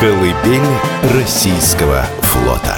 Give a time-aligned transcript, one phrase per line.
[0.00, 0.62] Колыбель
[1.12, 2.76] российского флота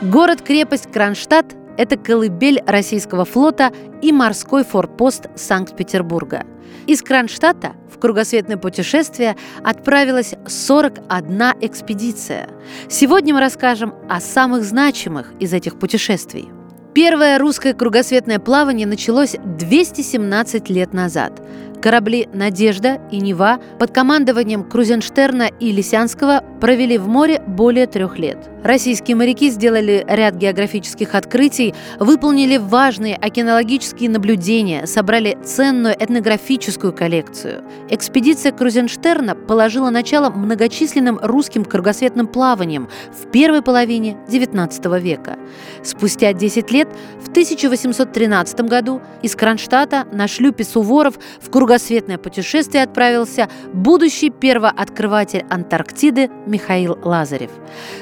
[0.00, 6.46] Город-крепость Кронштадт– это колыбель российского флота и морской форпост Санкт-Петербурга.
[6.86, 12.48] Из Кронштадта в кругосветное путешествие отправилась 41 экспедиция.
[12.88, 16.48] Сегодня мы расскажем о самых значимых из этих путешествий.
[16.94, 21.42] Первое русское кругосветное плавание началось 217 лет назад–
[21.86, 28.38] Корабли «Надежда» и «Нева» под командованием Крузенштерна и Лисянского провели в море более трех лет.
[28.64, 37.62] Российские моряки сделали ряд географических открытий, выполнили важные океанологические наблюдения, собрали ценную этнографическую коллекцию.
[37.88, 45.38] Экспедиция Крузенштерна положила начало многочисленным русским кругосветным плаваниям в первой половине XIX века.
[45.84, 46.88] Спустя 10 лет,
[47.20, 56.30] в 1813 году, из Кронштадта на шлюпе Суворов в кругосветное путешествие отправился будущий первооткрыватель Антарктиды
[56.46, 57.50] Михаил Лазарев.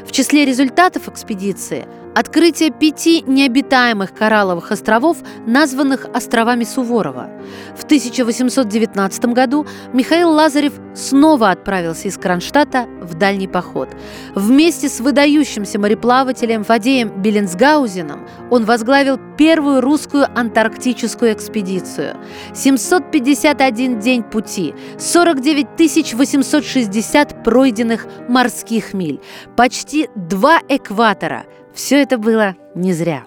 [0.06, 1.84] В числе результатов экспедиции
[2.14, 7.28] Открытие пяти необитаемых коралловых островов, названных островами Суворова.
[7.76, 13.88] В 1819 году Михаил Лазарев снова отправился из Кронштадта в дальний поход.
[14.36, 22.16] Вместе с выдающимся мореплавателем Фадеем Беленсгаузеном он возглавил первую русскую антарктическую экспедицию.
[22.54, 29.20] 751 день пути, 49 860 пройденных морских миль,
[29.56, 33.24] почти два экватора– все это было не зря.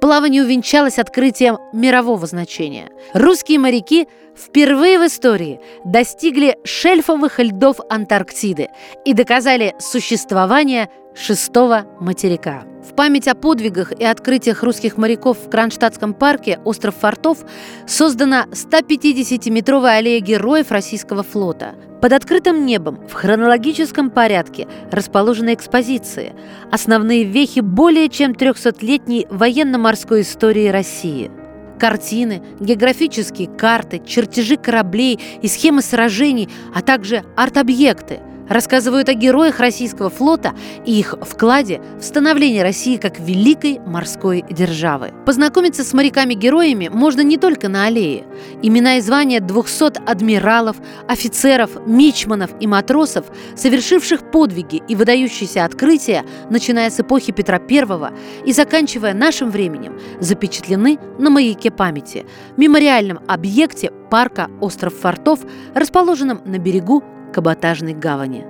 [0.00, 2.88] Плавание увенчалось открытием мирового значения.
[3.12, 8.68] Русские моряки впервые в истории достигли шельфовых льдов Антарктиды
[9.04, 12.64] и доказали существование шестого материка.
[12.88, 17.38] В память о подвигах и открытиях русских моряков в Кронштадтском парке «Остров фортов»
[17.86, 21.74] создана 150-метровая аллея героев российского флота.
[22.00, 26.32] Под открытым небом в хронологическом порядке расположены экспозиции,
[26.70, 31.30] основные вехи более чем 300-летней военно-морской истории России–
[31.80, 40.10] картины, географические карты, чертежи кораблей и схемы сражений, а также арт-объекты, рассказывают о героях российского
[40.10, 40.52] флота
[40.84, 45.12] и их вкладе в становление России как великой морской державы.
[45.24, 48.24] Познакомиться с моряками-героями можно не только на аллее.
[48.60, 56.90] Имена и звания 200 адмиралов, офицеров, мичманов и матросов, совершивших подвиги и выдающиеся открытия, начиная
[56.90, 58.12] с эпохи Петра I
[58.44, 65.40] и заканчивая нашим временем, запечатлены на маяке памяти, мемориальном объекте парка «Остров фортов»,
[65.74, 68.44] расположенном на берегу каботажной гавани.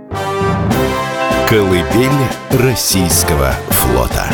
[1.49, 2.11] Колыбель
[2.53, 4.27] российского флота.